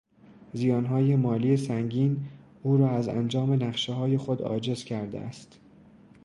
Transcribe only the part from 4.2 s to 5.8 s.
عاجز کرده است.